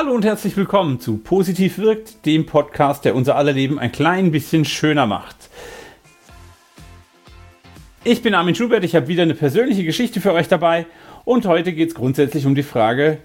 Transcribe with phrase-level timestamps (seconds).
[0.00, 4.30] Hallo und herzlich willkommen zu Positiv wirkt, dem Podcast, der unser aller Leben ein klein
[4.30, 5.50] bisschen schöner macht.
[8.04, 10.86] Ich bin Armin Schubert, ich habe wieder eine persönliche Geschichte für euch dabei
[11.24, 13.18] und heute geht es grundsätzlich um die Frage,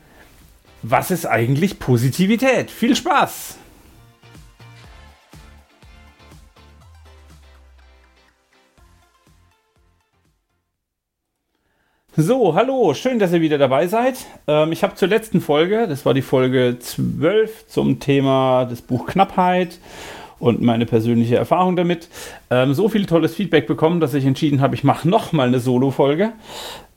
[0.81, 2.71] was ist eigentlich Positivität?
[2.71, 3.59] Viel Spaß!
[12.15, 14.27] So, hallo, schön, dass ihr wieder dabei seid.
[14.45, 19.07] Ähm, ich habe zur letzten Folge, das war die Folge 12 zum Thema des Buch
[19.07, 19.79] Knappheit
[20.37, 22.09] und meine persönliche Erfahrung damit,
[22.51, 26.33] ähm, so viel tolles Feedback bekommen, dass ich entschieden habe, ich mache nochmal eine Solo-Folge.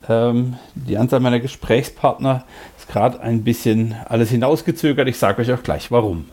[0.07, 2.45] Ähm, die Anzahl meiner Gesprächspartner
[2.77, 5.07] ist gerade ein bisschen alles hinausgezögert.
[5.07, 6.25] Ich sage euch auch gleich warum.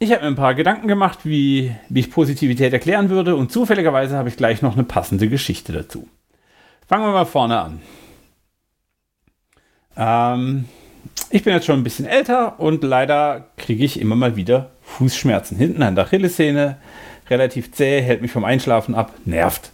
[0.00, 4.16] Ich habe mir ein paar Gedanken gemacht, wie, wie ich Positivität erklären würde und zufälligerweise
[4.16, 6.08] habe ich gleich noch eine passende Geschichte dazu.
[6.86, 7.82] Fangen wir mal vorne an.
[9.96, 10.64] Ähm,
[11.30, 15.56] ich bin jetzt schon ein bisschen älter und leider kriege ich immer mal wieder Fußschmerzen.
[15.56, 16.76] Hinten an der Achillessehne,
[17.30, 19.70] relativ zäh, hält mich vom Einschlafen ab, nervt.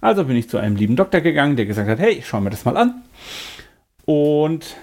[0.00, 2.50] Also bin ich zu einem lieben Doktor gegangen, der gesagt hat, hey, ich schaue mir
[2.50, 3.02] das mal an.
[4.04, 4.76] Und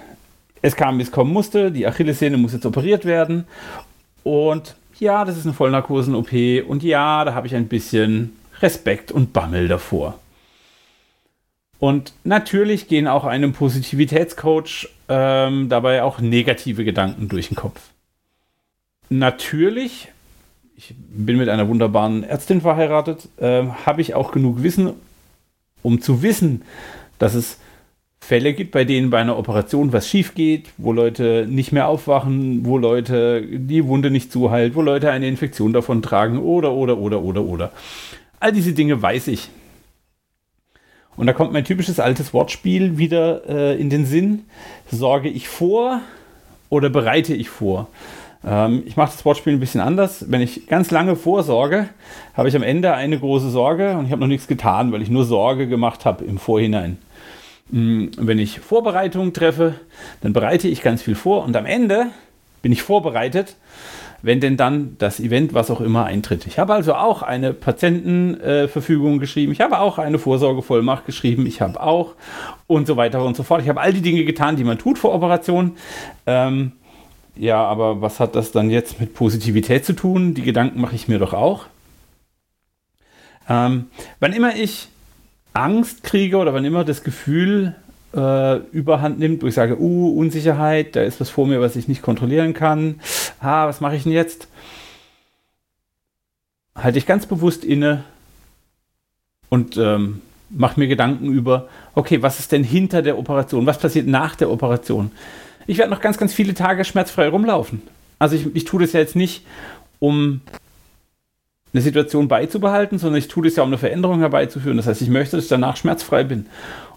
[0.61, 1.71] es kam, wie es kommen musste.
[1.71, 3.45] Die Achillessehne muss jetzt operiert werden.
[4.23, 6.67] Und ja, das ist eine Vollnarkosen-OP.
[6.67, 10.19] Und ja, da habe ich ein bisschen Respekt und Bammel davor.
[11.79, 17.79] Und natürlich gehen auch einem Positivitätscoach ähm, dabei auch negative Gedanken durch den Kopf.
[19.09, 20.09] Natürlich,
[20.75, 24.93] ich bin mit einer wunderbaren Ärztin verheiratet, äh, habe ich auch genug Wissen,
[25.83, 26.63] um zu wissen,
[27.19, 27.59] dass es
[28.19, 32.65] Fälle gibt, bei denen bei einer Operation was schief geht, wo Leute nicht mehr aufwachen,
[32.65, 37.21] wo Leute die Wunde nicht zuheilt, wo Leute eine Infektion davon tragen oder, oder, oder,
[37.21, 37.71] oder, oder.
[38.41, 39.49] All diese Dinge weiß ich.
[41.17, 44.45] Und da kommt mein typisches altes Wortspiel wieder äh, in den Sinn.
[44.89, 45.99] Sorge ich vor
[46.69, 47.87] oder bereite ich vor?
[48.45, 50.25] Ähm, ich mache das Wortspiel ein bisschen anders.
[50.29, 51.89] Wenn ich ganz lange vorsorge,
[52.35, 55.09] habe ich am Ende eine große Sorge und ich habe noch nichts getan, weil ich
[55.09, 56.97] nur Sorge gemacht habe im Vorhinein.
[57.69, 59.73] Mm, wenn ich Vorbereitungen treffe,
[60.21, 62.07] dann bereite ich ganz viel vor und am Ende
[62.61, 63.55] bin ich vorbereitet
[64.21, 66.47] wenn denn dann das Event, was auch immer, eintritt.
[66.47, 71.61] Ich habe also auch eine Patientenverfügung äh, geschrieben, ich habe auch eine Vorsorgevollmacht geschrieben, ich
[71.61, 72.15] habe auch
[72.67, 73.61] und so weiter und so fort.
[73.61, 75.77] Ich habe all die Dinge getan, die man tut vor Operationen.
[76.25, 76.73] Ähm,
[77.35, 80.33] ja, aber was hat das dann jetzt mit Positivität zu tun?
[80.33, 81.65] Die Gedanken mache ich mir doch auch.
[83.47, 83.85] Ähm,
[84.19, 84.89] wann immer ich
[85.53, 87.75] Angst kriege oder wann immer das Gefühl
[88.15, 91.87] äh, überhand nimmt, wo ich sage, uh, Unsicherheit, da ist was vor mir, was ich
[91.87, 92.99] nicht kontrollieren kann.
[93.39, 94.47] Ah, was mache ich denn jetzt?
[96.75, 98.03] Halte ich ganz bewusst inne
[99.49, 103.65] und ähm, mache mir Gedanken über, okay, was ist denn hinter der Operation?
[103.65, 105.11] Was passiert nach der Operation?
[105.65, 107.81] Ich werde noch ganz, ganz viele Tage schmerzfrei rumlaufen.
[108.19, 109.45] Also ich, ich tue das ja jetzt nicht,
[109.99, 110.41] um
[111.77, 114.77] eine Situation beizubehalten, sondern ich tue das ja, um eine Veränderung herbeizuführen.
[114.77, 116.47] Das heißt, ich möchte, dass ich danach schmerzfrei bin.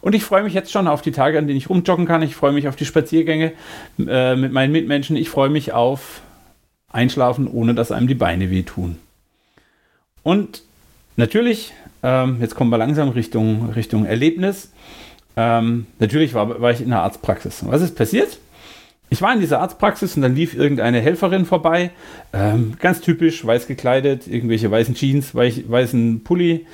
[0.01, 2.23] Und ich freue mich jetzt schon auf die Tage, an denen ich rumjoggen kann.
[2.23, 3.53] Ich freue mich auf die Spaziergänge
[3.99, 5.17] äh, mit meinen Mitmenschen.
[5.17, 6.23] Ich freue mich auf
[6.91, 8.97] Einschlafen, ohne dass einem die Beine wehtun.
[10.23, 10.63] Und
[11.17, 14.73] natürlich, ähm, jetzt kommen wir langsam Richtung, Richtung Erlebnis.
[15.37, 17.63] Ähm, natürlich war, war ich in der Arztpraxis.
[17.67, 18.39] Was ist passiert?
[19.13, 21.91] Ich war in dieser Arztpraxis und dann lief irgendeine Helferin vorbei,
[22.33, 26.67] ähm, ganz typisch, weiß gekleidet, irgendwelche weißen Jeans, weich, weißen Pulli.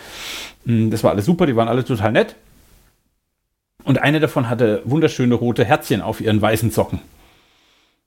[0.67, 2.37] Hm, das war alles super, die waren alle total nett.
[3.85, 7.01] Und eine davon hatte wunderschöne rote Herzchen auf ihren weißen Socken.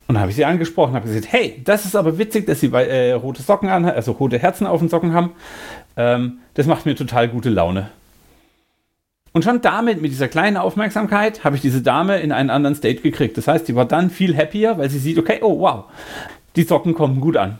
[0.08, 2.68] Und da habe ich sie angesprochen, habe gesagt, hey, das ist aber witzig, dass sie
[2.68, 5.32] äh, rote Socken an, also rote Herzen auf den Socken haben.
[5.98, 7.90] Ähm, das macht mir total gute Laune.
[9.32, 13.02] Und schon damit, mit dieser kleinen Aufmerksamkeit, habe ich diese Dame in einen anderen State
[13.02, 13.38] gekriegt.
[13.38, 15.86] Das heißt, sie war dann viel happier, weil sie sieht, okay, oh wow,
[16.56, 17.60] die Socken kommen gut an.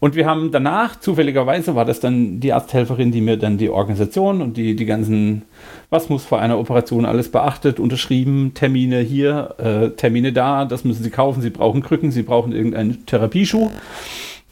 [0.00, 4.40] Und wir haben danach, zufälligerweise war das dann die Arzthelferin, die mir dann die Organisation
[4.40, 5.42] und die, die ganzen,
[5.90, 11.02] was muss vor einer Operation alles beachtet, unterschrieben, Termine hier, äh, Termine da, das müssen
[11.02, 13.70] Sie kaufen, Sie brauchen Krücken, Sie brauchen irgendeinen Therapieschuh.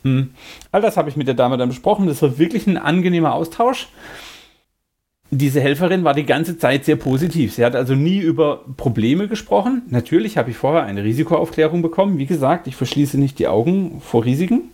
[0.04, 0.30] Hm.
[0.70, 2.06] All das habe ich mit der Dame dann besprochen.
[2.06, 3.88] Das war wirklich ein angenehmer Austausch
[5.30, 7.54] diese Helferin war die ganze Zeit sehr positiv.
[7.54, 9.82] Sie hat also nie über Probleme gesprochen.
[9.90, 12.18] Natürlich habe ich vorher eine Risikoaufklärung bekommen.
[12.18, 14.70] Wie gesagt, ich verschließe nicht die Augen vor Risiken.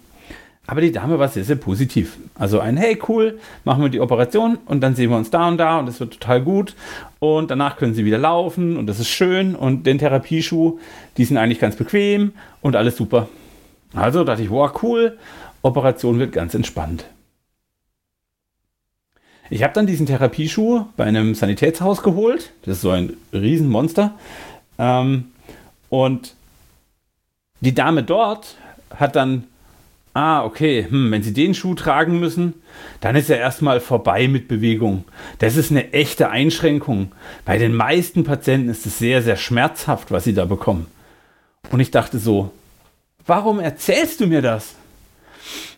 [0.66, 2.16] Aber die Dame war sehr, sehr positiv.
[2.36, 5.58] Also ein, hey, cool, machen wir die Operation und dann sehen wir uns da und
[5.58, 6.74] da und es wird total gut.
[7.18, 9.56] Und danach können sie wieder laufen und das ist schön.
[9.56, 10.78] Und den Therapieschuh,
[11.18, 13.28] die sind eigentlich ganz bequem und alles super.
[13.92, 15.18] Also dachte ich, wow, cool,
[15.62, 17.04] Operation wird ganz entspannt.
[19.50, 22.50] Ich habe dann diesen Therapieschuh bei einem Sanitätshaus geholt.
[22.64, 24.14] Das ist so ein Riesenmonster.
[24.78, 25.26] Ähm,
[25.90, 26.34] und
[27.60, 28.56] die Dame dort
[28.94, 29.44] hat dann,
[30.14, 32.54] ah, okay, hm, wenn sie den Schuh tragen müssen,
[33.00, 35.04] dann ist ja erstmal vorbei mit Bewegung.
[35.38, 37.12] Das ist eine echte Einschränkung.
[37.44, 40.86] Bei den meisten Patienten ist es sehr, sehr schmerzhaft, was sie da bekommen.
[41.70, 42.50] Und ich dachte so,
[43.26, 44.74] warum erzählst du mir das?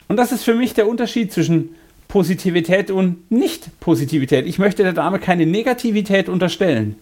[0.09, 1.75] Und das ist für mich der Unterschied zwischen
[2.17, 4.47] Positivität und Nicht-Positivität.
[4.47, 6.97] Ich möchte der Dame keine Negativität unterstellen.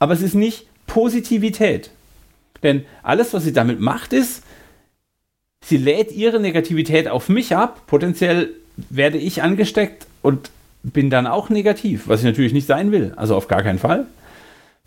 [0.00, 1.90] Aber es ist nicht Positivität.
[2.64, 4.42] Denn alles, was sie damit macht, ist,
[5.64, 7.82] sie lädt ihre Negativität auf mich ab.
[7.86, 8.50] Potenziell
[8.90, 10.50] werde ich angesteckt und
[10.82, 13.12] bin dann auch negativ, was ich natürlich nicht sein will.
[13.14, 14.04] Also auf gar keinen Fall.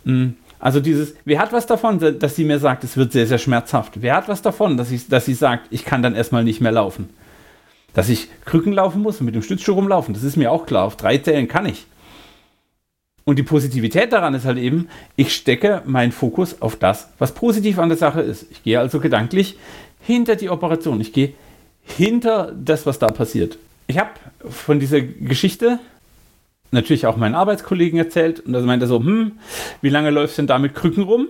[0.03, 0.35] Hm.
[0.59, 4.01] Also dieses, wer hat was davon, dass sie mir sagt, es wird sehr, sehr schmerzhaft?
[4.01, 6.73] Wer hat was davon, dass, ich, dass sie sagt, ich kann dann erstmal nicht mehr
[6.73, 7.07] laufen?
[7.93, 10.85] Dass ich Krücken laufen muss und mit dem Stützschuh rumlaufen, das ist mir auch klar.
[10.85, 11.87] Auf drei Zellen kann ich.
[13.27, 14.87] Und die Positivität daran ist halt eben,
[15.17, 18.45] ich stecke meinen Fokus auf das, was positiv an der Sache ist.
[18.51, 19.57] Ich gehe also gedanklich
[19.99, 21.01] hinter die Operation.
[21.01, 21.33] Ich gehe
[21.83, 23.57] hinter das, was da passiert.
[23.87, 24.11] Ich habe
[24.49, 25.79] von dieser Geschichte
[26.71, 29.33] natürlich auch meinen Arbeitskollegen erzählt und da meinte er so, hm,
[29.81, 31.27] wie lange läufst du denn da mit Krücken rum?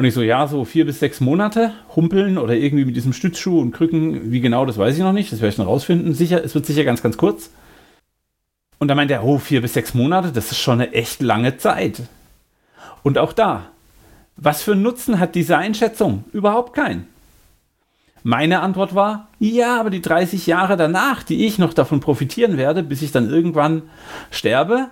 [0.00, 3.60] Und ich so, ja, so vier bis sechs Monate humpeln oder irgendwie mit diesem Stützschuh
[3.60, 6.14] und Krücken, wie genau, das weiß ich noch nicht, das werde ich noch rausfinden.
[6.14, 7.50] Sicher, es wird sicher ganz, ganz kurz.
[8.78, 11.58] Und da meinte er, oh, vier bis sechs Monate, das ist schon eine echt lange
[11.58, 12.00] Zeit.
[13.02, 13.66] Und auch da,
[14.36, 16.24] was für einen Nutzen hat diese Einschätzung?
[16.32, 17.06] Überhaupt keinen.
[18.22, 22.82] Meine Antwort war, ja, aber die 30 Jahre danach, die ich noch davon profitieren werde,
[22.82, 23.82] bis ich dann irgendwann
[24.30, 24.88] sterbe,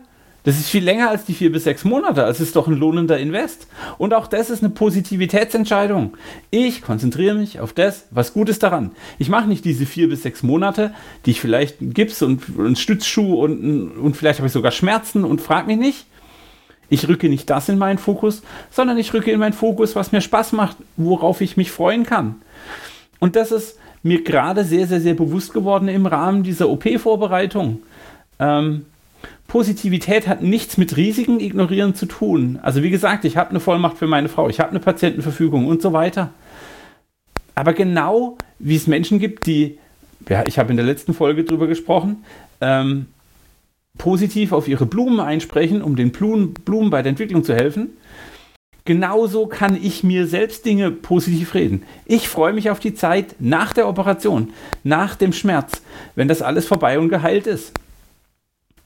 [0.49, 2.25] das ist viel länger als die vier bis sechs Monate.
[2.25, 3.67] Also ist doch ein lohnender Invest.
[3.99, 6.17] Und auch das ist eine Positivitätsentscheidung.
[6.51, 8.93] Ich konzentriere mich auf das, was gut ist daran.
[9.19, 10.95] Ich mache nicht diese vier bis sechs Monate,
[11.27, 15.23] die ich vielleicht einen Gips und einen Stützschuh und, und vielleicht habe ich sogar Schmerzen
[15.27, 16.07] und frage mich nicht.
[16.89, 18.41] Ich rücke nicht das in meinen Fokus,
[18.71, 22.37] sondern ich rücke in meinen Fokus, was mir Spaß macht, worauf ich mich freuen kann.
[23.19, 27.83] Und das ist mir gerade sehr, sehr, sehr bewusst geworden im Rahmen dieser OP-Vorbereitung.
[28.39, 28.87] Ähm,
[29.47, 32.59] Positivität hat nichts mit Risiken ignorieren zu tun.
[32.63, 35.81] Also wie gesagt, ich habe eine Vollmacht für meine Frau, ich habe eine Patientenverfügung und
[35.81, 36.33] so weiter.
[37.55, 39.79] Aber genau wie es Menschen gibt, die,
[40.29, 42.25] ja, ich habe in der letzten Folge drüber gesprochen,
[42.61, 43.07] ähm,
[43.97, 47.91] positiv auf ihre Blumen einsprechen, um den Blumen, Blumen bei der Entwicklung zu helfen,
[48.89, 51.83] Genauso kann ich mir selbst Dinge positiv reden.
[52.07, 55.83] Ich freue mich auf die Zeit nach der Operation, nach dem Schmerz,
[56.15, 57.75] wenn das alles vorbei und geheilt ist.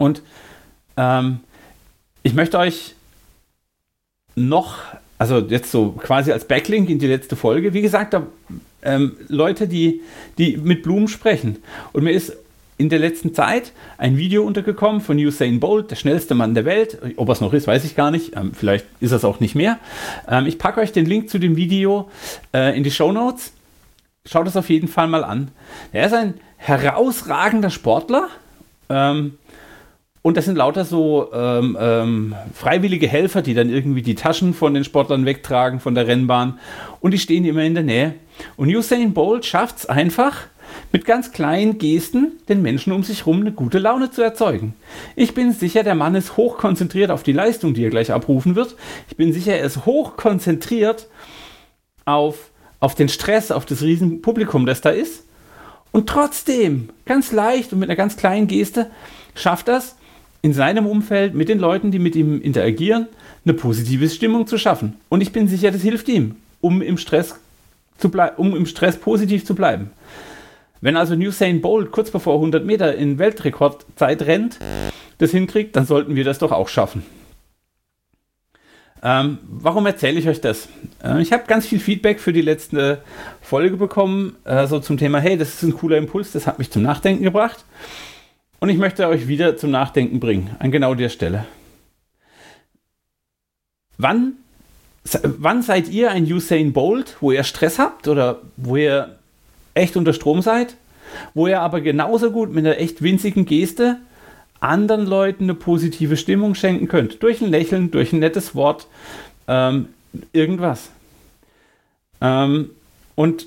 [0.02, 0.22] Und
[0.96, 1.40] ähm,
[2.24, 2.94] ich möchte euch
[4.34, 4.78] noch,
[5.16, 8.26] also jetzt so quasi als Backlink in die letzte Folge, wie gesagt, da,
[8.82, 10.00] ähm, Leute, die,
[10.38, 11.58] die mit Blumen sprechen.
[11.92, 12.36] Und mir ist
[12.78, 16.98] in der letzten Zeit ein Video untergekommen von Usain Bolt, der schnellste Mann der Welt.
[17.16, 18.34] Ob er es noch ist, weiß ich gar nicht.
[18.36, 19.78] Ähm, vielleicht ist es auch nicht mehr.
[20.28, 22.10] Ähm, ich packe euch den Link zu dem Video
[22.52, 23.52] äh, in die Show Notes.
[24.26, 25.52] Schaut es auf jeden Fall mal an.
[25.92, 28.28] Er ist ein herausragender Sportler.
[28.88, 29.38] Ähm,
[30.22, 34.72] und das sind lauter so ähm, ähm, freiwillige Helfer, die dann irgendwie die Taschen von
[34.72, 36.60] den Sportlern wegtragen von der Rennbahn.
[37.00, 38.14] Und die stehen immer in der Nähe.
[38.56, 40.46] Und Usain Bolt schafft es einfach,
[40.92, 44.74] mit ganz kleinen Gesten den Menschen um sich herum eine gute Laune zu erzeugen.
[45.16, 48.54] Ich bin sicher, der Mann ist hoch konzentriert auf die Leistung, die er gleich abrufen
[48.54, 48.76] wird.
[49.08, 51.08] Ich bin sicher, er ist hoch konzentriert
[52.04, 52.50] auf,
[52.80, 55.24] auf den Stress, auf das riesen Publikum, das da ist.
[55.90, 58.90] Und trotzdem, ganz leicht und mit einer ganz kleinen Geste,
[59.34, 59.96] schafft das
[60.42, 63.06] in seinem Umfeld mit den Leuten, die mit ihm interagieren,
[63.44, 64.96] eine positive Stimmung zu schaffen.
[65.08, 67.36] Und ich bin sicher, das hilft ihm, um im Stress,
[67.98, 69.90] zu um im Stress positiv zu bleiben.
[70.80, 74.58] Wenn also Usain Bolt kurz bevor 100 Meter in Weltrekordzeit rennt,
[75.18, 77.04] das hinkriegt, dann sollten wir das doch auch schaffen.
[79.04, 80.68] Ähm, warum erzähle ich euch das?
[81.02, 83.02] Äh, ich habe ganz viel Feedback für die letzte
[83.40, 86.70] Folge bekommen, äh, so zum Thema, hey, das ist ein cooler Impuls, das hat mich
[86.70, 87.64] zum Nachdenken gebracht.
[88.62, 91.46] Und ich möchte euch wieder zum Nachdenken bringen, an genau der Stelle.
[93.98, 94.34] Wann,
[95.24, 99.18] wann seid ihr ein Usain Bolt, wo ihr Stress habt oder wo ihr
[99.74, 100.76] echt unter Strom seid,
[101.34, 103.96] wo ihr aber genauso gut mit einer echt winzigen Geste
[104.60, 107.20] anderen Leuten eine positive Stimmung schenken könnt.
[107.20, 108.86] Durch ein Lächeln, durch ein nettes Wort,
[109.48, 109.88] ähm,
[110.32, 110.90] irgendwas.
[112.20, 112.70] Ähm,
[113.16, 113.44] und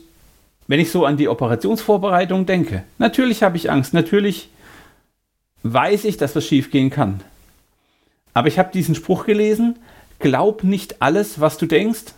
[0.68, 4.50] wenn ich so an die Operationsvorbereitung denke, natürlich habe ich Angst, natürlich
[5.66, 7.22] weiß ich, dass was schiefgehen kann.
[8.34, 9.78] Aber ich habe diesen Spruch gelesen,
[10.20, 12.14] glaub nicht alles, was du denkst.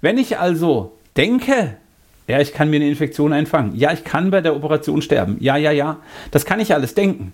[0.00, 1.76] Wenn ich also denke,
[2.28, 3.76] ja, ich kann mir eine Infektion einfangen.
[3.76, 5.36] Ja, ich kann bei der Operation sterben.
[5.40, 5.98] Ja, ja, ja.
[6.30, 7.32] Das kann ich alles denken.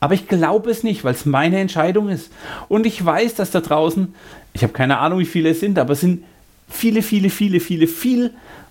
[0.00, 2.30] Aber ich glaube es nicht, weil es meine Entscheidung ist.
[2.68, 4.14] Und ich weiß, dass da draußen,
[4.52, 6.24] ich habe keine Ahnung, wie viele es sind, aber es sind
[6.68, 8.30] viele, viele, viele, viele, viele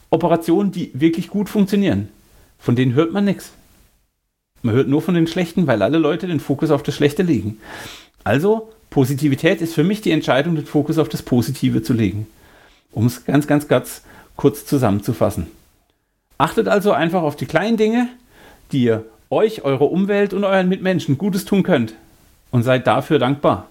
[0.10, 2.10] Operationen, die wirklich gut funktionieren.
[2.60, 3.52] Von denen hört man nichts.
[4.64, 7.58] Man hört nur von den schlechten, weil alle Leute den Fokus auf das Schlechte legen.
[8.24, 12.28] Also, Positivität ist für mich die Entscheidung, den Fokus auf das Positive zu legen.
[12.92, 14.04] Um es ganz, ganz, ganz
[14.38, 15.48] kurz zusammenzufassen.
[16.38, 18.08] Achtet also einfach auf die kleinen Dinge,
[18.72, 21.96] die ihr euch, eure Umwelt und euren Mitmenschen Gutes tun könnt.
[22.52, 23.68] Und seid dafür dankbar.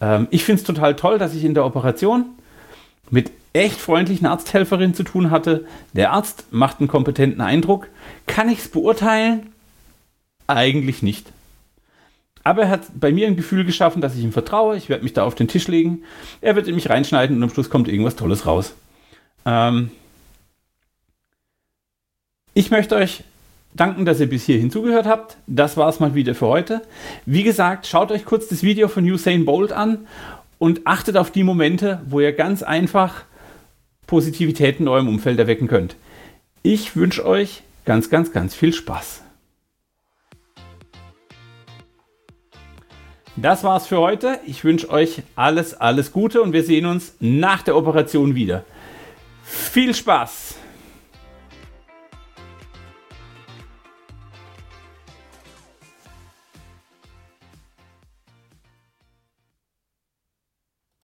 [0.00, 2.26] Ähm, ich finde es total toll, dass ich in der Operation
[3.10, 5.66] mit echt freundlichen Arzthelferin zu tun hatte.
[5.94, 7.88] Der Arzt macht einen kompetenten Eindruck.
[8.26, 9.51] Kann ich es beurteilen?
[10.56, 11.26] Eigentlich nicht.
[12.44, 14.76] Aber er hat bei mir ein Gefühl geschaffen, dass ich ihm vertraue.
[14.76, 16.02] Ich werde mich da auf den Tisch legen.
[16.40, 18.74] Er wird in mich reinschneiden und am Schluss kommt irgendwas Tolles raus.
[19.46, 19.90] Ähm
[22.54, 23.24] ich möchte euch
[23.74, 25.36] danken, dass ihr bis hierhin zugehört habt.
[25.46, 26.82] Das war es mal wieder für heute.
[27.24, 30.06] Wie gesagt, schaut euch kurz das Video von Usain Bolt an
[30.58, 33.22] und achtet auf die Momente, wo ihr ganz einfach
[34.06, 35.96] Positivität in eurem Umfeld erwecken könnt.
[36.62, 39.22] Ich wünsche euch ganz, ganz, ganz viel Spaß.
[43.36, 44.40] Das war's für heute.
[44.46, 48.64] Ich wünsche euch alles, alles Gute und wir sehen uns nach der Operation wieder.
[49.42, 50.51] Viel Spaß!